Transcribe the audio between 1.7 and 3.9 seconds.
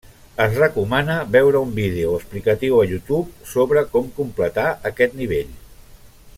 vídeo explicatiu a YouTube sobre